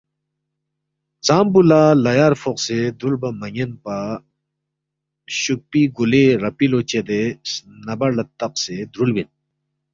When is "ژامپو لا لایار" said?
1.25-2.33